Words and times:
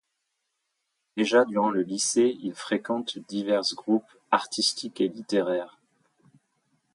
Déjà 1.15 1.45
durant 1.45 1.69
le 1.69 1.83
lycée, 1.83 2.35
il 2.41 2.55
fréquente 2.55 3.19
divers 3.27 3.61
groupes 3.75 4.11
artistiques 4.31 4.99
et 4.99 5.07
littéraires. 5.09 5.77